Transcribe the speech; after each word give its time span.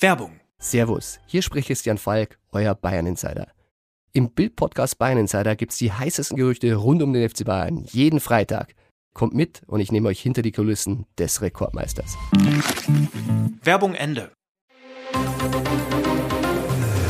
Werbung. 0.00 0.38
Servus, 0.60 1.18
hier 1.26 1.42
spricht 1.42 1.66
Christian 1.66 1.98
Falk, 1.98 2.38
euer 2.52 2.76
Bayern 2.76 3.06
Insider. 3.06 3.48
Im 4.12 4.30
Bild-Podcast 4.30 4.96
Bayern 4.96 5.18
Insider 5.18 5.56
gibt's 5.56 5.76
die 5.76 5.92
heißesten 5.92 6.36
Gerüchte 6.36 6.72
rund 6.76 7.02
um 7.02 7.12
den 7.12 7.28
FC 7.28 7.44
Bayern 7.44 7.84
jeden 7.90 8.20
Freitag. 8.20 8.76
Kommt 9.12 9.34
mit 9.34 9.62
und 9.66 9.80
ich 9.80 9.90
nehme 9.90 10.08
euch 10.08 10.20
hinter 10.20 10.42
die 10.42 10.52
Kulissen 10.52 11.06
des 11.18 11.42
Rekordmeisters. 11.42 12.16
Werbung 13.64 13.94
Ende. 13.96 14.30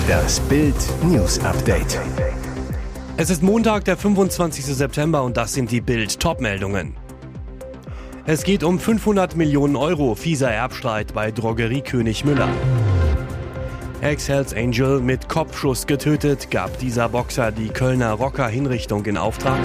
Das 0.09 0.41
Bild 0.41 0.75
News 1.05 1.39
Update. 1.41 2.01
Es 3.19 3.29
ist 3.29 3.43
Montag, 3.43 3.85
der 3.85 3.99
25. 3.99 4.65
September 4.65 5.25
und 5.25 5.37
das 5.37 5.53
sind 5.53 5.71
die 5.71 5.83
Bild 5.83 6.19
Topmeldungen. 6.19 6.97
Es 8.31 8.45
geht 8.45 8.63
um 8.63 8.79
500 8.79 9.37
Millionen 9.37 9.75
Euro 9.75 10.15
fieser 10.15 10.51
Erbstreit 10.51 11.15
bei 11.15 11.31
Drogeriekönig 11.31 12.27
Müller. 12.27 12.51
Ex-Hells 14.01 14.55
Angel 14.55 15.01
mit 15.01 15.29
Kopfschuss 15.29 15.87
getötet, 15.87 16.53
gab 16.53 16.79
dieser 16.79 17.09
Boxer 17.09 17.51
die 17.51 17.69
Kölner 17.69 18.13
Rocker-Hinrichtung 18.13 19.05
in 19.07 19.17
Auftrag. 19.17 19.59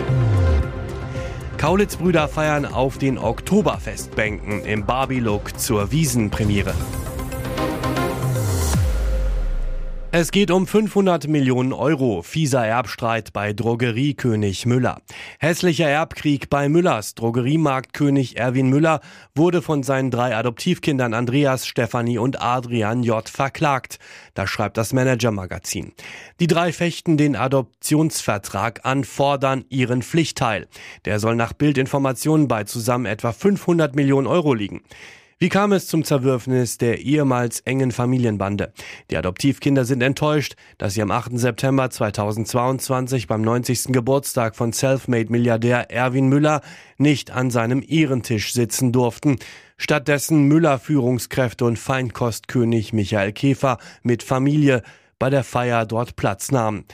Kaulitz-Brüder 1.58 2.28
feiern 2.28 2.66
auf 2.66 2.98
den 2.98 3.20
Oktoberfestbänken 3.20 4.66
im 4.66 4.86
Barbie-Look 4.86 5.60
zur 5.60 5.92
Wiesenpremiere. 5.92 6.74
Es 10.16 10.30
geht 10.30 10.52
um 10.52 10.68
500 10.68 11.28
Millionen 11.28 11.74
Euro. 11.74 12.22
Fieser 12.22 12.64
Erbstreit 12.64 13.34
bei 13.34 13.52
Drogeriekönig 13.52 14.68
Müller. 14.68 15.02
Hässlicher 15.40 15.90
Erbkrieg 15.90 16.52
bei 16.52 16.70
Müllers. 16.70 17.16
Drogeriemarktkönig 17.16 18.38
Erwin 18.38 18.70
Müller 18.70 19.00
wurde 19.34 19.64
von 19.64 19.82
seinen 19.82 20.12
drei 20.12 20.36
Adoptivkindern 20.36 21.16
Andreas, 21.16 21.66
Stefanie 21.66 22.20
und 22.20 22.40
Adrian 22.40 23.02
J. 23.02 23.28
verklagt. 23.28 23.98
Das 24.36 24.52
schreibt 24.52 24.78
das 24.78 24.94
Manager-Magazin. 24.94 25.94
Die 26.40 26.46
drei 26.46 26.72
fechten 26.74 27.18
den 27.18 27.36
Adoptionsvertrag 27.36 28.82
an, 28.84 29.06
fordern 29.06 29.66
ihren 29.70 30.04
Pflichtteil. 30.04 30.68
Der 31.06 31.20
soll 31.20 31.36
nach 31.36 31.54
Bildinformationen 31.54 32.48
bei 32.48 32.66
zusammen 32.66 33.08
etwa 33.08 33.32
500 33.32 33.96
Millionen 33.96 34.28
Euro 34.28 34.54
liegen. 34.54 34.84
Wie 35.44 35.50
kam 35.50 35.74
es 35.74 35.88
zum 35.88 36.06
Zerwürfnis 36.06 36.78
der 36.78 37.00
ehemals 37.00 37.60
engen 37.60 37.92
Familienbande? 37.92 38.72
Die 39.12 39.18
Adoptivkinder 39.18 39.84
sind 39.84 40.02
enttäuscht, 40.02 40.56
dass 40.78 40.94
sie 40.94 41.02
am 41.02 41.12
8. 41.12 41.38
September 41.38 41.90
2022 41.90 43.28
beim 43.28 43.42
90. 43.42 43.88
Geburtstag 43.92 44.56
von 44.56 44.72
Selfmade-Milliardär 44.72 45.92
Erwin 45.92 46.30
Müller 46.30 46.62
nicht 46.98 47.32
an 47.32 47.52
seinem 47.52 47.84
Ehrentisch 47.86 48.54
sitzen 48.54 48.94
durften. 48.94 49.36
Stattdessen 49.76 50.44
Müller-Führungskräfte 50.44 51.66
und 51.66 51.78
Feinkostkönig 51.78 52.94
Michael 52.94 53.34
Käfer 53.34 53.80
mit 54.02 54.24
Familie 54.24 54.82
bei 55.20 55.30
der 55.30 55.44
Feier 55.44 55.86
dort 55.86 56.16
Platz 56.16 56.54
nahmen. 56.54 56.86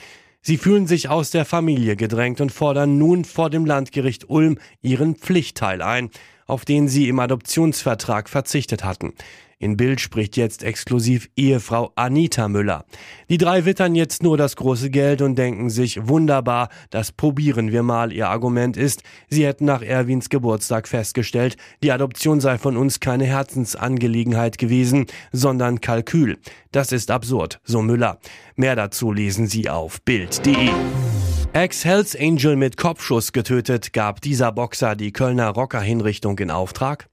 Sie 0.42 0.56
fühlen 0.56 0.88
sich 0.88 1.08
aus 1.08 1.30
der 1.30 1.44
Familie 1.44 1.94
gedrängt 1.94 2.40
und 2.40 2.50
fordern 2.50 2.98
nun 2.98 3.24
vor 3.24 3.48
dem 3.48 3.64
Landgericht 3.64 4.28
Ulm 4.28 4.58
ihren 4.82 5.14
Pflichtteil 5.14 5.82
ein 5.82 6.10
auf 6.50 6.64
den 6.64 6.88
sie 6.88 7.08
im 7.08 7.18
Adoptionsvertrag 7.18 8.28
verzichtet 8.28 8.84
hatten. 8.84 9.14
In 9.62 9.76
Bild 9.76 10.00
spricht 10.00 10.38
jetzt 10.38 10.62
exklusiv 10.62 11.28
Ehefrau 11.36 11.92
Anita 11.94 12.48
Müller. 12.48 12.86
Die 13.28 13.36
drei 13.36 13.66
wittern 13.66 13.94
jetzt 13.94 14.22
nur 14.22 14.38
das 14.38 14.56
große 14.56 14.88
Geld 14.88 15.20
und 15.20 15.36
denken 15.36 15.68
sich, 15.68 16.08
wunderbar, 16.08 16.70
das 16.88 17.12
probieren 17.12 17.70
wir 17.70 17.82
mal. 17.82 18.10
Ihr 18.10 18.30
Argument 18.30 18.78
ist, 18.78 19.02
sie 19.28 19.44
hätten 19.44 19.66
nach 19.66 19.82
Erwins 19.82 20.30
Geburtstag 20.30 20.88
festgestellt, 20.88 21.58
die 21.82 21.92
Adoption 21.92 22.40
sei 22.40 22.56
von 22.56 22.78
uns 22.78 23.00
keine 23.00 23.26
Herzensangelegenheit 23.26 24.56
gewesen, 24.56 25.04
sondern 25.30 25.82
Kalkül. 25.82 26.38
Das 26.72 26.90
ist 26.90 27.10
absurd, 27.10 27.60
so 27.62 27.82
Müller. 27.82 28.18
Mehr 28.56 28.76
dazu 28.76 29.12
lesen 29.12 29.46
Sie 29.46 29.68
auf 29.68 30.00
Bild.de. 30.00 30.70
Ex-Hells 31.52 32.14
Angel 32.14 32.54
mit 32.54 32.76
Kopfschuss 32.76 33.32
getötet, 33.32 33.92
gab 33.92 34.20
dieser 34.20 34.52
Boxer 34.52 34.94
die 34.94 35.12
Kölner 35.12 35.48
Rocker-Hinrichtung 35.48 36.38
in 36.38 36.48
Auftrag? 36.48 37.08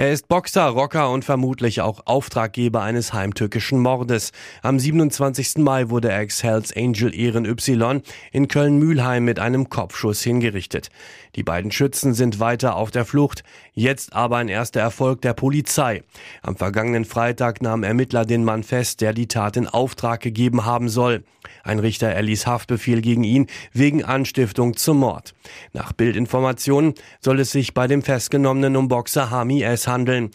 Er 0.00 0.12
ist 0.12 0.28
Boxer, 0.28 0.64
Rocker 0.68 1.10
und 1.10 1.26
vermutlich 1.26 1.82
auch 1.82 2.00
Auftraggeber 2.06 2.80
eines 2.80 3.12
heimtückischen 3.12 3.78
Mordes. 3.78 4.32
Am 4.62 4.78
27. 4.78 5.58
Mai 5.58 5.90
wurde 5.90 6.10
Ex-Hells 6.10 6.74
Angel 6.74 7.14
Ehren 7.14 7.44
Y 7.44 8.00
in 8.32 8.48
Köln-Mühlheim 8.48 9.22
mit 9.26 9.38
einem 9.38 9.68
Kopfschuss 9.68 10.22
hingerichtet. 10.22 10.88
Die 11.36 11.42
beiden 11.42 11.70
Schützen 11.70 12.14
sind 12.14 12.40
weiter 12.40 12.76
auf 12.76 12.90
der 12.90 13.04
Flucht, 13.04 13.44
jetzt 13.74 14.14
aber 14.14 14.38
ein 14.38 14.48
erster 14.48 14.80
Erfolg 14.80 15.20
der 15.20 15.34
Polizei. 15.34 16.02
Am 16.40 16.56
vergangenen 16.56 17.04
Freitag 17.04 17.60
nahm 17.60 17.82
Ermittler 17.82 18.24
den 18.24 18.42
Mann 18.42 18.62
fest, 18.62 19.02
der 19.02 19.12
die 19.12 19.28
Tat 19.28 19.58
in 19.58 19.68
Auftrag 19.68 20.22
gegeben 20.22 20.64
haben 20.64 20.88
soll. 20.88 21.24
Ein 21.62 21.78
Richter 21.78 22.08
erließ 22.08 22.46
Haftbefehl 22.46 23.00
gegen 23.00 23.24
ihn 23.24 23.46
wegen 23.72 24.04
Anstiftung 24.04 24.76
zum 24.76 24.98
Mord. 24.98 25.34
Nach 25.72 25.92
Bildinformationen 25.92 26.94
soll 27.20 27.40
es 27.40 27.52
sich 27.52 27.74
bei 27.74 27.86
dem 27.86 28.02
Festgenommenen 28.02 28.76
um 28.76 28.88
Boxer 28.88 29.30
Hami 29.30 29.62
S 29.62 29.86
handeln. 29.90 30.30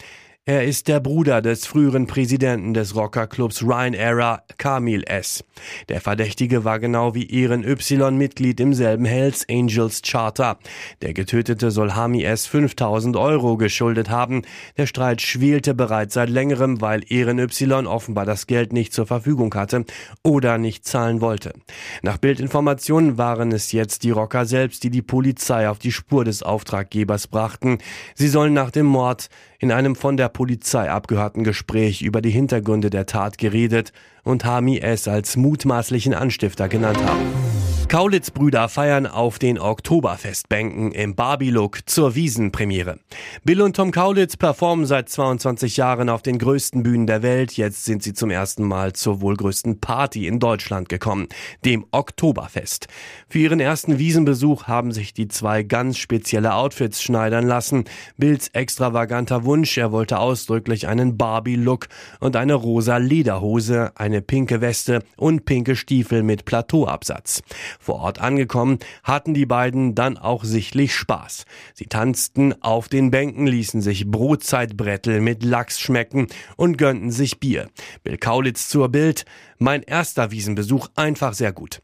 Er 0.48 0.62
ist 0.62 0.86
der 0.86 1.00
Bruder 1.00 1.42
des 1.42 1.66
früheren 1.66 2.06
Präsidenten 2.06 2.72
des 2.72 2.94
Rockerclubs 2.94 3.64
Ryan 3.64 3.94
Era, 3.94 4.44
Kamil 4.58 5.02
S. 5.02 5.42
Der 5.88 6.00
Verdächtige 6.00 6.64
war 6.64 6.78
genau 6.78 7.16
wie 7.16 7.28
Ehren 7.28 7.64
Y 7.64 8.16
Mitglied 8.16 8.60
im 8.60 8.72
selben 8.72 9.06
Hells 9.06 9.44
Angels 9.50 10.02
Charter. 10.02 10.56
Der 11.02 11.14
Getötete 11.14 11.72
soll 11.72 11.94
Hami 11.96 12.22
S 12.22 12.46
5000 12.46 13.16
Euro 13.16 13.56
geschuldet 13.56 14.08
haben. 14.08 14.42
Der 14.76 14.86
Streit 14.86 15.20
schwelte 15.20 15.74
bereits 15.74 16.14
seit 16.14 16.30
längerem, 16.30 16.80
weil 16.80 17.02
Ehren 17.08 17.40
Y 17.40 17.88
offenbar 17.88 18.24
das 18.24 18.46
Geld 18.46 18.72
nicht 18.72 18.92
zur 18.92 19.08
Verfügung 19.08 19.52
hatte 19.52 19.84
oder 20.22 20.58
nicht 20.58 20.86
zahlen 20.86 21.20
wollte. 21.20 21.54
Nach 22.02 22.18
Bildinformationen 22.18 23.18
waren 23.18 23.50
es 23.50 23.72
jetzt 23.72 24.04
die 24.04 24.12
Rocker 24.12 24.46
selbst, 24.46 24.84
die 24.84 24.90
die 24.90 25.02
Polizei 25.02 25.68
auf 25.68 25.80
die 25.80 25.90
Spur 25.90 26.24
des 26.24 26.44
Auftraggebers 26.44 27.26
brachten. 27.26 27.78
Sie 28.14 28.28
sollen 28.28 28.54
nach 28.54 28.70
dem 28.70 28.86
Mord 28.86 29.28
in 29.58 29.72
einem 29.72 29.96
von 29.96 30.16
der 30.16 30.28
Polizei 30.28 30.90
abgehörten 30.90 31.44
Gespräch 31.44 32.02
über 32.02 32.20
die 32.20 32.30
Hintergründe 32.30 32.90
der 32.90 33.06
Tat 33.06 33.38
geredet 33.38 33.92
und 34.22 34.44
Hami 34.44 34.78
S. 34.78 35.08
als 35.08 35.36
mutmaßlichen 35.36 36.14
Anstifter 36.14 36.68
genannt 36.68 36.98
haben. 37.04 37.45
Kaulitz-Brüder 37.88 38.68
feiern 38.68 39.06
auf 39.06 39.38
den 39.38 39.60
Oktoberfestbänken 39.60 40.90
im 40.90 41.14
Barbie-Look 41.14 41.88
zur 41.88 42.16
Wiesenpremiere. 42.16 42.98
Bill 43.44 43.62
und 43.62 43.76
Tom 43.76 43.92
Kaulitz 43.92 44.36
performen 44.36 44.86
seit 44.86 45.08
22 45.08 45.76
Jahren 45.76 46.08
auf 46.08 46.20
den 46.20 46.38
größten 46.38 46.82
Bühnen 46.82 47.06
der 47.06 47.22
Welt. 47.22 47.52
Jetzt 47.52 47.84
sind 47.84 48.02
sie 48.02 48.12
zum 48.12 48.30
ersten 48.30 48.64
Mal 48.64 48.94
zur 48.94 49.20
wohl 49.20 49.36
größten 49.36 49.80
Party 49.80 50.26
in 50.26 50.40
Deutschland 50.40 50.88
gekommen, 50.88 51.28
dem 51.64 51.86
Oktoberfest. 51.92 52.88
Für 53.28 53.38
ihren 53.38 53.60
ersten 53.60 54.00
Wiesenbesuch 54.00 54.64
haben 54.64 54.90
sich 54.90 55.14
die 55.14 55.28
zwei 55.28 55.62
ganz 55.62 55.96
spezielle 55.96 56.54
Outfits 56.54 57.00
schneidern 57.00 57.46
lassen. 57.46 57.84
Bills 58.16 58.48
extravaganter 58.48 59.44
Wunsch, 59.44 59.78
er 59.78 59.92
wollte 59.92 60.18
ausdrücklich 60.18 60.88
einen 60.88 61.16
Barbie-Look 61.16 61.86
und 62.18 62.34
eine 62.34 62.54
rosa 62.54 62.96
Lederhose, 62.96 63.92
eine 63.94 64.22
pinke 64.22 64.60
Weste 64.60 65.04
und 65.16 65.44
pinke 65.44 65.76
Stiefel 65.76 66.24
mit 66.24 66.46
Plateauabsatz. 66.46 67.42
Vor 67.78 67.96
Ort 67.96 68.20
angekommen, 68.20 68.78
hatten 69.02 69.34
die 69.34 69.46
beiden 69.46 69.94
dann 69.94 70.18
auch 70.18 70.44
sichtlich 70.44 70.94
Spaß. 70.94 71.44
Sie 71.74 71.86
tanzten 71.86 72.60
auf 72.62 72.88
den 72.88 73.10
Bänken, 73.10 73.46
ließen 73.46 73.80
sich 73.80 74.10
Brotzeitbrettel 74.10 75.20
mit 75.20 75.44
Lachs 75.44 75.80
schmecken 75.80 76.26
und 76.56 76.78
gönnten 76.78 77.10
sich 77.10 77.40
Bier. 77.40 77.68
Bill 78.02 78.18
Kaulitz 78.18 78.68
zur 78.68 78.88
Bild. 78.88 79.24
Mein 79.58 79.82
erster 79.82 80.30
Wiesenbesuch 80.30 80.88
einfach 80.96 81.32
sehr 81.34 81.52
gut. 81.52 81.80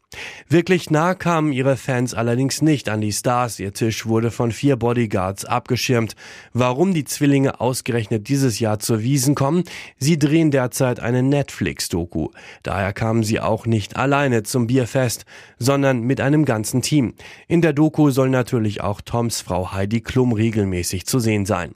Wirklich 0.49 0.89
nah 0.89 1.15
kamen 1.15 1.51
ihre 1.51 1.77
Fans 1.77 2.13
allerdings 2.13 2.61
nicht 2.61 2.89
an 2.89 3.01
die 3.01 3.11
Stars. 3.11 3.59
Ihr 3.59 3.73
Tisch 3.73 4.05
wurde 4.05 4.31
von 4.31 4.51
vier 4.51 4.75
Bodyguards 4.75 5.45
abgeschirmt. 5.45 6.15
Warum 6.53 6.93
die 6.93 7.05
Zwillinge 7.05 7.59
ausgerechnet 7.59 8.29
dieses 8.29 8.59
Jahr 8.59 8.79
zur 8.79 9.01
Wiesen 9.01 9.35
kommen? 9.35 9.63
Sie 9.97 10.19
drehen 10.19 10.51
derzeit 10.51 10.99
eine 10.99 11.23
Netflix-Doku. 11.23 12.29
Daher 12.63 12.93
kamen 12.93 13.23
sie 13.23 13.39
auch 13.39 13.65
nicht 13.65 13.95
alleine 13.95 14.43
zum 14.43 14.67
Bierfest, 14.67 15.25
sondern 15.57 16.01
mit 16.01 16.21
einem 16.21 16.45
ganzen 16.45 16.81
Team. 16.81 17.13
In 17.47 17.61
der 17.61 17.73
Doku 17.73 18.09
soll 18.11 18.29
natürlich 18.29 18.81
auch 18.81 19.01
Toms 19.01 19.41
Frau 19.41 19.71
Heidi 19.73 20.01
Klum 20.01 20.33
regelmäßig 20.33 21.05
zu 21.05 21.19
sehen 21.19 21.45
sein. 21.45 21.73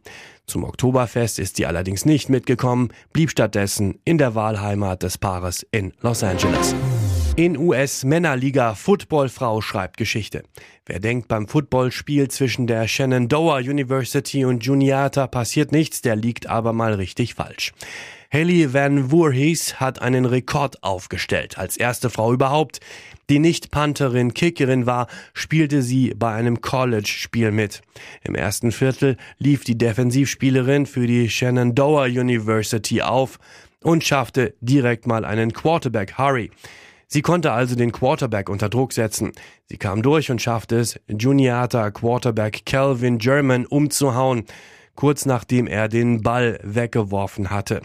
Zum 0.47 0.63
Oktoberfest 0.63 1.39
ist 1.39 1.57
sie 1.57 1.65
allerdings 1.65 2.05
nicht 2.05 2.29
mitgekommen, 2.29 2.89
blieb 3.11 3.31
stattdessen 3.31 3.99
in 4.05 4.17
der 4.17 4.33
Wahlheimat 4.33 5.03
des 5.03 5.17
Paares 5.17 5.67
in 5.71 5.93
Los 6.01 6.23
Angeles. 6.23 6.73
In 7.37 7.55
US-Männerliga 7.55 8.73
Footballfrau 8.73 9.61
schreibt 9.61 9.97
Geschichte. 9.97 10.41
Wer 10.87 10.99
denkt, 10.99 11.27
beim 11.27 11.47
Footballspiel 11.47 12.29
zwischen 12.29 12.65
der 12.65 12.87
Shenandoah 12.87 13.57
University 13.57 14.43
und 14.43 14.65
Juniata 14.65 15.27
passiert 15.27 15.71
nichts, 15.71 16.01
der 16.01 16.15
liegt 16.15 16.47
aber 16.47 16.73
mal 16.73 16.95
richtig 16.95 17.35
falsch. 17.35 17.73
Haley 18.33 18.73
Van 18.73 19.11
Voorhees 19.11 19.79
hat 19.79 20.01
einen 20.01 20.25
Rekord 20.25 20.81
aufgestellt. 20.81 21.59
Als 21.59 21.77
erste 21.77 22.09
Frau 22.09 22.33
überhaupt, 22.33 22.79
die 23.29 23.37
nicht 23.37 23.69
Pantherin 23.69 24.33
Kickerin 24.33 24.87
war, 24.87 25.05
spielte 25.35 25.83
sie 25.83 26.15
bei 26.15 26.33
einem 26.33 26.61
College-Spiel 26.61 27.51
mit. 27.51 27.83
Im 28.23 28.33
ersten 28.33 28.71
Viertel 28.71 29.15
lief 29.37 29.63
die 29.63 29.77
Defensivspielerin 29.77 30.87
für 30.87 31.05
die 31.05 31.29
Shenandoah 31.29 32.05
University 32.05 33.03
auf. 33.03 33.37
und 33.83 34.03
schaffte 34.03 34.55
direkt 34.59 35.05
mal 35.05 35.23
einen 35.23 35.53
Quarterback 35.53 36.17
Hurry. 36.17 36.49
Sie 37.07 37.21
konnte 37.21 37.53
also 37.53 37.75
den 37.75 37.91
Quarterback 37.91 38.49
unter 38.49 38.69
Druck 38.69 38.93
setzen. 38.93 39.31
Sie 39.65 39.77
kam 39.77 40.01
durch 40.01 40.29
und 40.29 40.41
schaffte 40.41 40.77
es, 40.77 40.99
Juniata 41.07 41.91
Quarterback 41.91 42.65
Calvin 42.65 43.17
German 43.17 43.65
umzuhauen 43.65 44.45
kurz 44.97 45.25
nachdem 45.25 45.67
er 45.67 45.87
den 45.87 46.21
Ball 46.21 46.59
weggeworfen 46.63 47.49
hatte. 47.49 47.81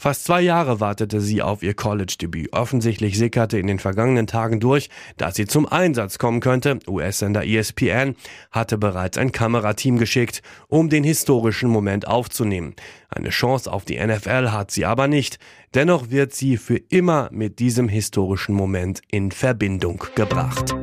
Fast 0.00 0.22
zwei 0.22 0.42
Jahre 0.42 0.78
wartete 0.78 1.20
sie 1.20 1.42
auf 1.42 1.64
ihr 1.64 1.74
College-Debüt. 1.74 2.52
Offensichtlich 2.52 3.18
sickerte 3.18 3.58
in 3.58 3.66
den 3.66 3.80
vergangenen 3.80 4.28
Tagen 4.28 4.60
durch, 4.60 4.90
dass 5.16 5.34
sie 5.34 5.44
zum 5.44 5.66
Einsatz 5.66 6.18
kommen 6.18 6.38
könnte. 6.38 6.78
US-Sender 6.86 7.44
ESPN 7.44 8.14
hatte 8.52 8.78
bereits 8.78 9.18
ein 9.18 9.32
Kamerateam 9.32 9.98
geschickt, 9.98 10.40
um 10.68 10.88
den 10.88 11.02
historischen 11.02 11.68
Moment 11.68 12.06
aufzunehmen. 12.06 12.76
Eine 13.08 13.30
Chance 13.30 13.72
auf 13.72 13.84
die 13.84 13.98
NFL 13.98 14.52
hat 14.52 14.70
sie 14.70 14.84
aber 14.84 15.08
nicht. 15.08 15.40
Dennoch 15.74 16.10
wird 16.10 16.32
sie 16.32 16.58
für 16.58 16.76
immer 16.76 17.28
mit 17.32 17.58
diesem 17.58 17.88
historischen 17.88 18.54
Moment 18.54 19.00
in 19.10 19.32
Verbindung 19.32 20.04
gebracht. 20.14 20.76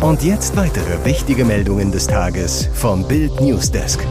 Und 0.00 0.24
jetzt 0.24 0.56
weitere 0.56 1.04
wichtige 1.04 1.44
Meldungen 1.44 1.92
des 1.92 2.08
Tages 2.08 2.68
vom 2.74 3.06
Bild 3.06 3.40
Newsdesk. 3.40 4.04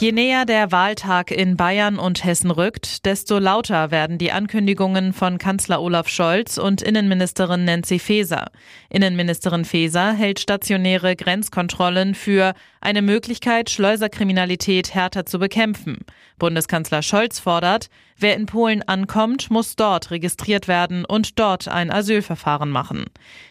Je 0.00 0.12
näher 0.12 0.44
der 0.44 0.70
Wahltag 0.70 1.32
in 1.32 1.56
Bayern 1.56 1.98
und 1.98 2.22
Hessen 2.22 2.52
rückt, 2.52 3.04
desto 3.04 3.40
lauter 3.40 3.90
werden 3.90 4.16
die 4.16 4.30
Ankündigungen 4.30 5.12
von 5.12 5.38
Kanzler 5.38 5.82
Olaf 5.82 6.06
Scholz 6.08 6.56
und 6.56 6.82
Innenministerin 6.82 7.64
Nancy 7.64 7.98
Faeser. 7.98 8.52
Innenministerin 8.90 9.64
Faeser 9.64 10.12
hält 10.12 10.38
stationäre 10.38 11.16
Grenzkontrollen 11.16 12.14
für 12.14 12.54
eine 12.80 13.02
Möglichkeit, 13.02 13.70
Schleuserkriminalität 13.70 14.94
härter 14.94 15.26
zu 15.26 15.40
bekämpfen. 15.40 15.98
Bundeskanzler 16.38 17.02
Scholz 17.02 17.40
fordert, 17.40 17.88
wer 18.18 18.36
in 18.36 18.46
Polen 18.46 18.82
ankommt, 18.82 19.50
muss 19.50 19.76
dort 19.76 20.10
registriert 20.10 20.68
werden 20.68 21.04
und 21.04 21.38
dort 21.38 21.68
ein 21.68 21.90
Asylverfahren 21.90 22.70
machen. 22.70 23.04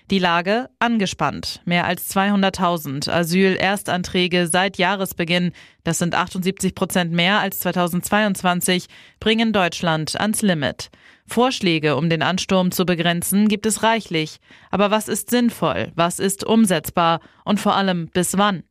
Die 0.10 0.19
Lage 0.19 0.69
angespannt. 0.80 1.62
Mehr 1.66 1.86
als 1.86 2.16
200.000 2.16 3.10
Asyl-Erstanträge 3.10 4.48
seit 4.48 4.78
Jahresbeginn, 4.78 5.52
das 5.84 6.00
sind 6.00 6.16
78 6.16 6.75
Prozent 6.75 7.12
mehr 7.12 7.40
als 7.40 7.60
2022, 7.60 8.88
bringen 9.19 9.54
Deutschland 9.54 10.19
ans 10.19 10.42
Limit. 10.42 10.90
Vorschläge, 11.28 11.96
um 11.98 12.10
den 12.10 12.22
Ansturm 12.22 12.72
zu 12.72 12.86
begrenzen, 12.86 13.48
gibt 13.50 13.66
es 13.66 13.84
reichlich. 13.84 14.38
Aber 14.72 14.92
was 14.92 15.08
ist 15.08 15.30
sinnvoll? 15.30 15.92
Was 15.96 16.19
ist 16.19 16.46
umsetzbar? 16.46 17.19
Und 17.44 17.60
vor 17.60 17.75
allem 17.75 18.08
bis 18.08 18.38
wann? 18.38 18.64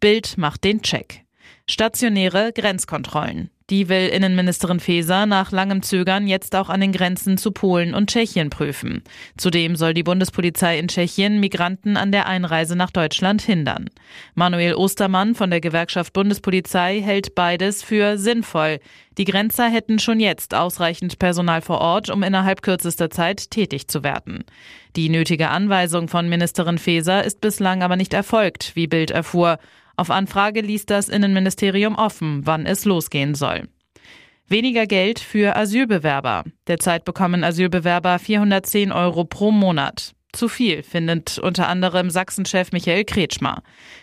Bild 0.00 0.36
macht 0.36 0.64
den 0.64 0.82
Check. 0.82 1.24
Stationäre 1.70 2.52
Grenzkontrollen. 2.52 3.48
Die 3.70 3.88
will 3.88 4.08
Innenministerin 4.08 4.80
Faeser 4.80 5.26
nach 5.26 5.52
langem 5.52 5.82
Zögern 5.82 6.26
jetzt 6.26 6.56
auch 6.56 6.68
an 6.68 6.80
den 6.80 6.90
Grenzen 6.90 7.38
zu 7.38 7.52
Polen 7.52 7.94
und 7.94 8.10
Tschechien 8.10 8.50
prüfen. 8.50 9.04
Zudem 9.36 9.76
soll 9.76 9.94
die 9.94 10.02
Bundespolizei 10.02 10.80
in 10.80 10.88
Tschechien 10.88 11.38
Migranten 11.38 11.96
an 11.96 12.10
der 12.10 12.26
Einreise 12.26 12.74
nach 12.74 12.90
Deutschland 12.90 13.42
hindern. 13.42 13.88
Manuel 14.34 14.74
Ostermann 14.74 15.36
von 15.36 15.50
der 15.50 15.60
Gewerkschaft 15.60 16.12
Bundespolizei 16.12 17.00
hält 17.00 17.36
beides 17.36 17.84
für 17.84 18.18
sinnvoll. 18.18 18.80
Die 19.16 19.24
Grenzer 19.24 19.68
hätten 19.68 20.00
schon 20.00 20.18
jetzt 20.18 20.52
ausreichend 20.52 21.20
Personal 21.20 21.60
vor 21.60 21.80
Ort, 21.80 22.10
um 22.10 22.24
innerhalb 22.24 22.62
kürzester 22.62 23.10
Zeit 23.10 23.52
tätig 23.52 23.86
zu 23.86 24.02
werden. 24.02 24.42
Die 24.96 25.08
nötige 25.08 25.50
Anweisung 25.50 26.08
von 26.08 26.28
Ministerin 26.28 26.78
Faeser 26.78 27.22
ist 27.22 27.40
bislang 27.40 27.84
aber 27.84 27.94
nicht 27.94 28.12
erfolgt, 28.12 28.72
wie 28.74 28.88
Bild 28.88 29.12
erfuhr. 29.12 29.60
Auf 30.00 30.10
Anfrage 30.10 30.62
ließ 30.62 30.86
das 30.86 31.10
Innenministerium 31.10 31.94
offen, 31.94 32.46
wann 32.46 32.64
es 32.64 32.86
losgehen 32.86 33.34
soll. 33.34 33.68
Weniger 34.48 34.86
Geld 34.86 35.18
für 35.18 35.56
Asylbewerber. 35.56 36.44
Derzeit 36.66 37.04
bekommen 37.04 37.44
Asylbewerber 37.44 38.18
410 38.18 38.92
Euro 38.92 39.26
pro 39.26 39.50
Monat. 39.50 40.14
Zu 40.32 40.48
viel, 40.48 40.82
findet 40.82 41.38
unter 41.38 41.68
anderem 41.68 42.08
Sachsenchef 42.08 42.70
Michael 42.72 43.04
Kretschmer. 43.04 43.62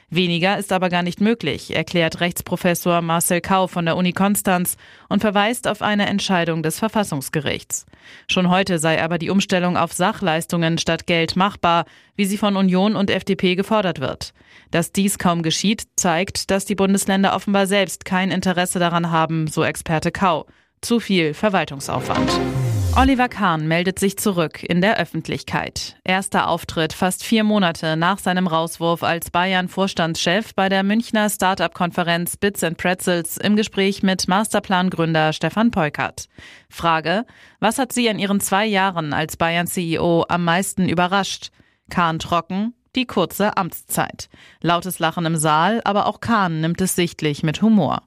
Weniger 0.09 0.57
ist 0.57 0.73
aber 0.73 0.89
gar 0.89 1.03
nicht 1.03 1.21
möglich, 1.21 1.75
erklärt 1.75 2.19
Rechtsprofessor 2.19 3.01
Marcel 3.01 3.39
Kau 3.39 3.67
von 3.67 3.85
der 3.85 3.95
Uni 3.95 4.11
Konstanz 4.11 4.75
und 5.07 5.21
verweist 5.21 5.67
auf 5.67 5.81
eine 5.81 6.07
Entscheidung 6.07 6.63
des 6.63 6.79
Verfassungsgerichts. 6.79 7.85
Schon 8.29 8.49
heute 8.49 8.77
sei 8.77 9.01
aber 9.01 9.17
die 9.17 9.29
Umstellung 9.29 9.77
auf 9.77 9.93
Sachleistungen 9.93 10.77
statt 10.77 11.07
Geld 11.07 11.35
machbar, 11.35 11.85
wie 12.15 12.25
sie 12.25 12.37
von 12.37 12.57
Union 12.57 12.95
und 12.95 13.09
FDP 13.09 13.55
gefordert 13.55 13.99
wird. 13.99 14.33
Dass 14.71 14.91
dies 14.91 15.17
kaum 15.17 15.43
geschieht, 15.43 15.83
zeigt, 15.95 16.51
dass 16.51 16.65
die 16.65 16.75
Bundesländer 16.75 17.35
offenbar 17.35 17.67
selbst 17.67 18.03
kein 18.03 18.31
Interesse 18.31 18.79
daran 18.79 19.11
haben, 19.11 19.47
so 19.47 19.63
Experte 19.63 20.11
Kau. 20.11 20.45
Zu 20.81 20.99
viel 20.99 21.33
Verwaltungsaufwand. 21.33 22.29
Oliver 22.99 23.29
Kahn 23.29 23.67
meldet 23.67 23.99
sich 23.99 24.17
zurück 24.17 24.63
in 24.63 24.81
der 24.81 24.97
Öffentlichkeit. 24.97 25.97
Erster 26.03 26.47
Auftritt 26.47 26.93
fast 26.93 27.23
vier 27.23 27.43
Monate 27.43 27.95
nach 27.95 28.17
seinem 28.17 28.47
Rauswurf 28.47 29.03
als 29.03 29.29
Bayern-Vorstandschef 29.29 30.55
bei 30.55 30.67
der 30.67 30.81
Münchner 30.81 31.29
Startup-Konferenz 31.29 32.37
Bits 32.37 32.63
and 32.63 32.77
Pretzels 32.77 33.37
im 33.37 33.55
Gespräch 33.55 34.01
mit 34.01 34.27
Masterplan-Gründer 34.27 35.31
Stefan 35.31 35.69
Peukert. 35.69 36.25
Frage, 36.71 37.25
was 37.59 37.77
hat 37.77 37.93
Sie 37.93 38.07
in 38.07 38.17
Ihren 38.17 38.39
zwei 38.39 38.65
Jahren 38.65 39.13
als 39.13 39.37
Bayern-CEO 39.37 40.25
am 40.27 40.43
meisten 40.43 40.89
überrascht? 40.89 41.51
Kahn 41.91 42.17
trocken, 42.17 42.73
die 42.95 43.05
kurze 43.05 43.57
Amtszeit. 43.57 44.27
Lautes 44.61 44.97
Lachen 44.97 45.27
im 45.27 45.35
Saal, 45.35 45.81
aber 45.83 46.07
auch 46.07 46.19
Kahn 46.19 46.61
nimmt 46.61 46.81
es 46.81 46.95
sichtlich 46.95 47.43
mit 47.43 47.61
Humor. 47.61 48.01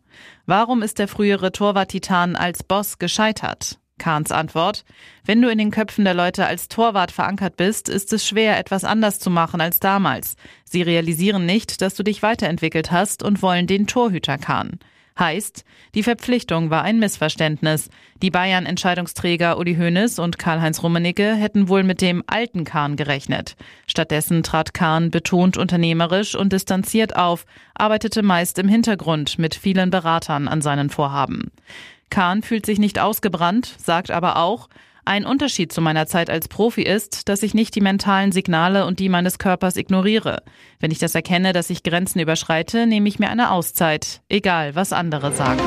Warum 0.47 0.83
ist 0.83 0.99
der 0.99 1.07
frühere 1.07 1.53
Torwart-Titan 1.53 2.35
als 2.35 2.65
Boss 2.65 2.99
gescheitert? 2.99 3.80
Kahns 4.01 4.33
Antwort. 4.33 4.85
Wenn 5.25 5.41
du 5.41 5.49
in 5.49 5.59
den 5.59 5.71
Köpfen 5.71 6.05
der 6.05 6.15
Leute 6.15 6.47
als 6.47 6.67
Torwart 6.67 7.13
verankert 7.13 7.57
bist, 7.57 7.89
ist 7.89 8.13
es 8.13 8.27
schwer, 8.27 8.59
etwas 8.59 8.83
anders 8.83 9.21
zu 9.21 9.31
machen 9.31 9.61
als 9.61 9.79
damals. 9.79 10.35
Sie 10.65 10.83
realisieren 10.83 11.47
nicht, 11.47 11.81
dass 11.81 11.95
du 11.95 12.03
dich 12.03 12.25
weiterentwickelt 12.25 12.91
hast 12.91 13.23
und 13.23 13.43
wollen 13.43 13.69
den 13.69 13.87
Torhüter 13.87 14.39
Kahn. 14.39 14.81
Heißt, 15.21 15.65
die 15.95 16.03
Verpflichtung 16.03 16.71
war 16.71 16.83
ein 16.83 16.99
Missverständnis. 16.99 17.91
Die 18.23 18.31
Bayern-Entscheidungsträger 18.31 19.59
Uli 19.59 19.77
Hoeneß 19.77 20.19
und 20.19 20.39
Karl-Heinz 20.39 20.83
Rummenigge 20.83 21.35
hätten 21.35 21.69
wohl 21.69 21.83
mit 21.83 22.01
dem 22.01 22.25
alten 22.27 22.65
Kahn 22.65 22.97
gerechnet. 22.97 23.55
Stattdessen 23.87 24.43
trat 24.43 24.73
Kahn 24.73 25.11
betont 25.11 25.59
unternehmerisch 25.59 26.35
und 26.35 26.55
distanziert 26.55 27.17
auf, 27.17 27.45
arbeitete 27.75 28.23
meist 28.23 28.59
im 28.59 28.69
Hintergrund 28.69 29.39
mit 29.39 29.55
vielen 29.55 29.91
Beratern 29.91 30.49
an 30.49 30.63
seinen 30.63 30.89
Vorhaben. 30.89 31.51
Kahn 32.11 32.43
fühlt 32.43 32.67
sich 32.67 32.79
nicht 32.79 32.99
ausgebrannt, 32.99 33.75
sagt 33.79 34.11
aber 34.11 34.37
auch, 34.37 34.69
ein 35.05 35.25
Unterschied 35.25 35.73
zu 35.73 35.81
meiner 35.81 36.07
Zeit 36.07 36.29
als 36.29 36.49
Profi 36.49 36.83
ist, 36.83 37.29
dass 37.29 37.43
ich 37.43 37.55
nicht 37.55 37.75
die 37.75 37.81
mentalen 37.81 38.33
Signale 38.33 38.87
und 38.87 38.99
die 38.99 39.09
meines 39.09 39.39
Körpers 39.39 39.77
ignoriere. 39.77 40.43
Wenn 40.79 40.91
ich 40.91 40.99
das 40.99 41.15
erkenne, 41.15 41.53
dass 41.53 41.71
ich 41.71 41.83
Grenzen 41.83 42.21
überschreite, 42.21 42.87
nehme 42.87 43.09
ich 43.09 43.19
mir 43.19 43.31
eine 43.31 43.51
Auszeit, 43.51 44.21
egal 44.29 44.75
was 44.75 44.93
andere 44.93 45.33
sagen. 45.33 45.63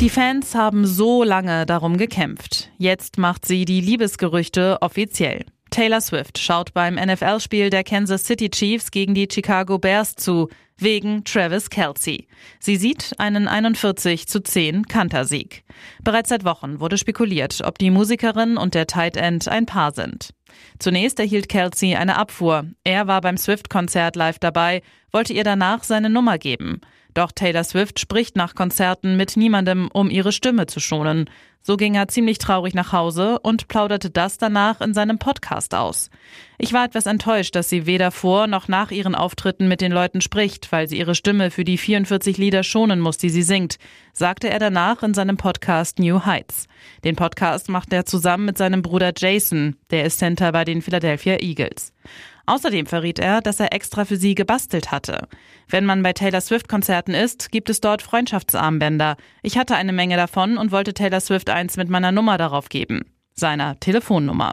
Die 0.00 0.10
Fans 0.10 0.54
haben 0.54 0.86
so 0.86 1.24
lange 1.24 1.66
darum 1.66 1.96
gekämpft. 1.96 2.70
Jetzt 2.78 3.18
macht 3.18 3.44
sie 3.46 3.64
die 3.64 3.80
Liebesgerüchte 3.80 4.78
offiziell. 4.80 5.44
Taylor 5.70 6.00
Swift 6.00 6.38
schaut 6.38 6.72
beim 6.72 6.94
NFL-Spiel 6.94 7.70
der 7.70 7.84
Kansas 7.84 8.24
City 8.24 8.50
Chiefs 8.50 8.90
gegen 8.90 9.14
die 9.14 9.28
Chicago 9.30 9.78
Bears 9.78 10.14
zu, 10.14 10.48
wegen 10.78 11.24
Travis 11.24 11.70
Kelsey. 11.70 12.28
Sie 12.60 12.76
sieht 12.76 13.14
einen 13.18 13.48
41 13.48 14.26
zu 14.26 14.40
10 14.40 14.86
Kantersieg. 14.86 15.64
Bereits 16.02 16.28
seit 16.28 16.44
Wochen 16.44 16.80
wurde 16.80 16.98
spekuliert, 16.98 17.60
ob 17.64 17.78
die 17.78 17.90
Musikerin 17.90 18.56
und 18.56 18.74
der 18.74 18.86
Tight 18.86 19.16
End 19.16 19.48
ein 19.48 19.66
Paar 19.66 19.92
sind. 19.92 20.30
Zunächst 20.78 21.18
erhielt 21.18 21.48
Kelsey 21.48 21.96
eine 21.96 22.16
Abfuhr. 22.16 22.64
Er 22.84 23.06
war 23.06 23.20
beim 23.20 23.36
Swift-Konzert 23.36 24.16
live 24.16 24.38
dabei, 24.38 24.82
wollte 25.12 25.32
ihr 25.32 25.44
danach 25.44 25.84
seine 25.84 26.10
Nummer 26.10 26.38
geben. 26.38 26.80
Doch 27.14 27.32
Taylor 27.32 27.64
Swift 27.64 27.98
spricht 27.98 28.36
nach 28.36 28.54
Konzerten 28.54 29.16
mit 29.16 29.36
niemandem, 29.36 29.88
um 29.92 30.10
ihre 30.10 30.32
Stimme 30.32 30.66
zu 30.66 30.80
schonen. 30.80 31.28
So 31.60 31.76
ging 31.76 31.96
er 31.96 32.08
ziemlich 32.08 32.38
traurig 32.38 32.72
nach 32.72 32.92
Hause 32.92 33.38
und 33.40 33.68
plauderte 33.68 34.08
das 34.08 34.38
danach 34.38 34.80
in 34.80 34.94
seinem 34.94 35.18
Podcast 35.18 35.74
aus. 35.74 36.08
Ich 36.56 36.72
war 36.72 36.84
etwas 36.84 37.06
enttäuscht, 37.06 37.54
dass 37.54 37.68
sie 37.68 37.84
weder 37.84 38.10
vor 38.10 38.46
noch 38.46 38.68
nach 38.68 38.90
ihren 38.90 39.14
Auftritten 39.14 39.68
mit 39.68 39.80
den 39.80 39.92
Leuten 39.92 40.20
spricht, 40.20 40.72
weil 40.72 40.88
sie 40.88 40.98
ihre 40.98 41.14
Stimme 41.14 41.50
für 41.50 41.64
die 41.64 41.76
44 41.76 42.38
Lieder 42.38 42.62
schonen 42.62 43.00
muss, 43.00 43.18
die 43.18 43.28
sie 43.30 43.42
singt, 43.42 43.76
sagte 44.12 44.48
er 44.48 44.58
danach 44.58 45.02
in 45.02 45.12
seinem 45.12 45.36
Podcast 45.36 45.98
New 45.98 46.24
Heights. 46.24 46.68
Den 47.04 47.16
Podcast 47.16 47.68
macht 47.68 47.92
er 47.92 48.06
zusammen 48.06 48.46
mit 48.46 48.56
seinem 48.56 48.82
Bruder 48.82 49.12
Jason, 49.16 49.76
der 49.90 50.04
ist 50.04 50.18
Center 50.18 50.52
bei 50.52 50.64
den 50.64 50.80
Philadelphia 50.80 51.36
Eagles. 51.40 51.92
Außerdem 52.48 52.86
verriet 52.86 53.18
er, 53.18 53.42
dass 53.42 53.60
er 53.60 53.74
extra 53.74 54.06
für 54.06 54.16
sie 54.16 54.34
gebastelt 54.34 54.90
hatte. 54.90 55.28
Wenn 55.68 55.84
man 55.84 56.02
bei 56.02 56.14
Taylor 56.14 56.40
Swift-Konzerten 56.40 57.12
ist, 57.12 57.52
gibt 57.52 57.68
es 57.68 57.82
dort 57.82 58.00
Freundschaftsarmbänder. 58.00 59.18
Ich 59.42 59.58
hatte 59.58 59.76
eine 59.76 59.92
Menge 59.92 60.16
davon 60.16 60.56
und 60.56 60.72
wollte 60.72 60.94
Taylor 60.94 61.20
Swift 61.20 61.50
eins 61.50 61.76
mit 61.76 61.90
meiner 61.90 62.10
Nummer 62.10 62.38
darauf 62.38 62.70
geben. 62.70 63.02
seiner 63.34 63.78
Telefonnummer. 63.78 64.52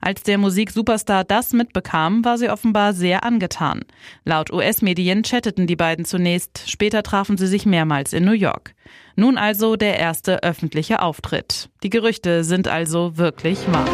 Als 0.00 0.22
der 0.22 0.38
Musiksuperstar 0.38 1.24
das 1.24 1.52
mitbekam, 1.52 2.24
war 2.24 2.38
sie 2.38 2.48
offenbar 2.48 2.92
sehr 2.92 3.24
angetan. 3.24 3.80
Laut 4.24 4.52
US-Medien 4.52 5.24
chatteten 5.24 5.66
die 5.66 5.74
beiden 5.74 6.04
zunächst, 6.04 6.70
später 6.70 7.02
trafen 7.02 7.38
sie 7.38 7.48
sich 7.48 7.66
mehrmals 7.66 8.12
in 8.12 8.24
New 8.24 8.30
York. 8.30 8.76
Nun 9.16 9.36
also 9.36 9.74
der 9.74 9.98
erste 9.98 10.44
öffentliche 10.44 11.02
Auftritt. 11.02 11.70
Die 11.82 11.90
Gerüchte 11.90 12.44
sind 12.44 12.68
also 12.68 13.16
wirklich 13.16 13.58
wahr. 13.72 13.88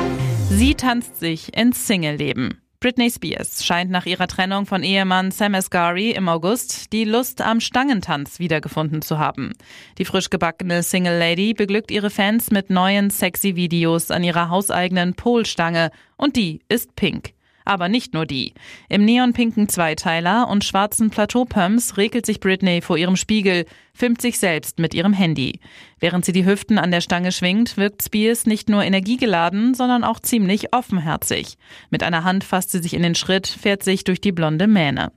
Sie 0.50 0.74
tanzt 0.74 1.18
sich 1.18 1.56
ins 1.56 1.86
Single-Leben. 1.86 2.60
Britney 2.80 3.10
Spears 3.10 3.64
scheint 3.64 3.90
nach 3.90 4.06
ihrer 4.06 4.26
Trennung 4.26 4.66
von 4.66 4.82
Ehemann 4.82 5.30
Sam 5.30 5.54
Asghari 5.54 6.10
im 6.10 6.28
August 6.28 6.92
die 6.92 7.04
Lust 7.04 7.40
am 7.40 7.60
Stangentanz 7.60 8.38
wiedergefunden 8.38 9.02
zu 9.02 9.18
haben. 9.18 9.52
Die 9.98 10.04
frisch 10.04 10.30
gebackene 10.30 10.82
Single 10.82 11.18
Lady 11.18 11.54
beglückt 11.54 11.90
ihre 11.90 12.10
Fans 12.10 12.50
mit 12.50 12.68
neuen 12.68 13.10
sexy 13.10 13.56
Videos 13.56 14.10
an 14.10 14.24
ihrer 14.24 14.50
hauseigenen 14.50 15.14
Polstange 15.14 15.90
und 16.16 16.36
die 16.36 16.60
ist 16.68 16.96
pink. 16.96 17.35
Aber 17.66 17.88
nicht 17.88 18.14
nur 18.14 18.26
die. 18.26 18.54
Im 18.88 19.04
neonpinken 19.04 19.68
Zweiteiler 19.68 20.48
und 20.48 20.64
schwarzen 20.64 21.10
Plateaupumps 21.10 21.96
regelt 21.96 22.24
sich 22.24 22.38
Britney 22.38 22.80
vor 22.80 22.96
ihrem 22.96 23.16
Spiegel, 23.16 23.66
filmt 23.92 24.22
sich 24.22 24.38
selbst 24.38 24.78
mit 24.78 24.94
ihrem 24.94 25.12
Handy. 25.12 25.58
Während 25.98 26.24
sie 26.24 26.30
die 26.30 26.46
Hüften 26.46 26.78
an 26.78 26.92
der 26.92 27.00
Stange 27.00 27.32
schwingt, 27.32 27.76
wirkt 27.76 28.04
Spears 28.04 28.46
nicht 28.46 28.68
nur 28.68 28.84
energiegeladen, 28.84 29.74
sondern 29.74 30.04
auch 30.04 30.20
ziemlich 30.20 30.72
offenherzig. 30.72 31.58
Mit 31.90 32.04
einer 32.04 32.22
Hand 32.22 32.44
fasst 32.44 32.70
sie 32.70 32.78
sich 32.78 32.94
in 32.94 33.02
den 33.02 33.16
Schritt, 33.16 33.48
fährt 33.48 33.82
sich 33.82 34.04
durch 34.04 34.20
die 34.20 34.32
blonde 34.32 34.68
Mähne. 34.68 35.10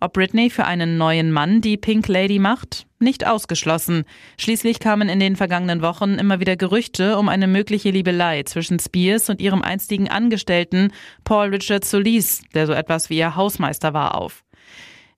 Ob 0.00 0.14
Britney 0.14 0.50
für 0.50 0.64
einen 0.64 0.98
neuen 0.98 1.30
Mann 1.30 1.60
die 1.60 1.76
Pink 1.76 2.08
Lady 2.08 2.40
macht? 2.40 2.86
Nicht 3.02 3.26
ausgeschlossen. 3.26 4.04
Schließlich 4.38 4.78
kamen 4.78 5.08
in 5.08 5.18
den 5.18 5.34
vergangenen 5.34 5.82
Wochen 5.82 6.20
immer 6.20 6.38
wieder 6.38 6.54
Gerüchte 6.54 7.18
um 7.18 7.28
eine 7.28 7.48
mögliche 7.48 7.90
Liebelei 7.90 8.44
zwischen 8.44 8.78
Spears 8.78 9.28
und 9.28 9.40
ihrem 9.40 9.60
einstigen 9.60 10.08
Angestellten 10.08 10.92
Paul 11.24 11.48
Richard 11.48 11.84
Solis, 11.84 12.44
der 12.54 12.68
so 12.68 12.72
etwas 12.72 13.10
wie 13.10 13.18
ihr 13.18 13.34
Hausmeister 13.34 13.92
war, 13.92 14.14
auf. 14.14 14.44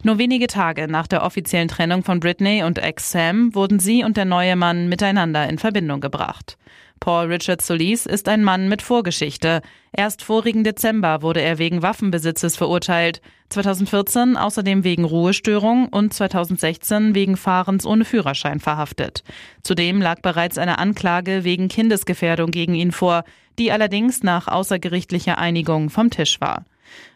Nur 0.07 0.19
wenige 0.19 0.49
Tage 0.49 0.87
nach 0.87 1.07
der 1.07 1.23
offiziellen 1.23 1.69
Trennung 1.69 2.05
von 2.05 2.21
Britney 2.21 2.63
und 2.63 2.79
ex 2.79 3.11
Sam 3.11 3.55
wurden 3.55 3.79
sie 3.79 4.05
und 4.05 4.19
der 4.19 4.27
neue 4.27 4.55
Mann 4.55 4.91
miteinander 4.91 5.49
in 5.49 5.57
Verbindung 5.57 6.03
gebracht. 6.03 6.59
Paul 7.01 7.29
Richard 7.29 7.63
Solis 7.63 8.05
ist 8.05 8.29
ein 8.29 8.45
Mann 8.45 8.69
mit 8.69 8.83
Vorgeschichte. 8.83 9.63
Erst 9.93 10.23
vorigen 10.23 10.63
Dezember 10.63 11.23
wurde 11.23 11.41
er 11.41 11.57
wegen 11.57 11.81
Waffenbesitzes 11.81 12.55
verurteilt, 12.55 13.23
2014 13.49 14.37
außerdem 14.37 14.85
wegen 14.85 15.05
Ruhestörung 15.05 15.89
und 15.89 16.13
2016 16.13 17.15
wegen 17.15 17.39
Fahrens 17.39 17.87
ohne 17.87 18.05
Führerschein 18.05 18.61
verhaftet. 18.61 19.25
Zudem 19.63 20.03
lag 20.03 20.21
bereits 20.21 20.59
eine 20.59 20.79
Anklage 20.79 21.45
wegen 21.45 21.69
Kindesgefährdung 21.69 22.51
gegen 22.51 22.75
ihn 22.75 22.93
vor, 22.93 23.25
die 23.59 23.73
allerdings 23.73 24.23
nach 24.23 24.49
außergerichtlicher 24.49 25.39
Einigung 25.39 25.89
vom 25.89 26.11
Tisch 26.11 26.43
war. 26.43 26.67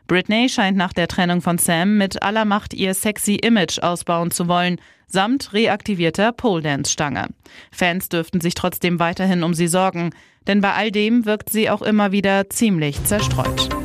Britney 0.07 0.49
scheint 0.49 0.77
nach 0.77 0.93
der 0.93 1.09
Trennung 1.09 1.43
von 1.43 1.59
Sam 1.59 1.99
mit 1.99 2.23
aller 2.23 2.45
Macht 2.45 2.75
ihr 2.75 2.95
sexy 2.95 3.35
Image 3.35 3.79
ausbauen 3.79 4.31
zu 4.31 4.49
wollen, 4.49 4.81
samt 5.07 5.53
reaktivierter 5.53 6.33
Pole 6.33 6.63
Dance 6.63 6.93
Stange. 6.93 7.29
Fans 7.71 8.09
dürften 8.09 8.41
sich 8.41 8.55
trotzdem 8.55 8.99
weiterhin 8.99 9.43
um 9.43 9.55
sie 9.55 9.69
sorgen, 9.69 10.11
denn 10.47 10.61
bei 10.61 10.73
all 10.73 10.91
dem 10.91 11.27
wirkt 11.27 11.51
sie 11.51 11.71
auch 11.71 11.83
immer 11.83 12.13
wieder 12.13 12.49
ziemlich 12.51 13.05
zerstreut. 13.05 13.78